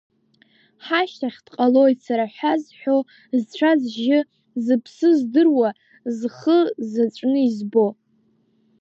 [0.85, 2.97] Ҳашьҭахь дҟалоит сара ҳәа зҳәо,
[3.39, 4.19] зцәа-зжьы,
[4.63, 5.69] зыԥсы здыруа,
[6.17, 6.57] зхы
[6.91, 7.87] заҵәны избо.